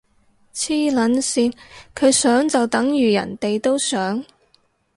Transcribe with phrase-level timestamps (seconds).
[0.51, 1.53] 黐撚線，
[1.93, 4.25] 佢想就等如人哋都想？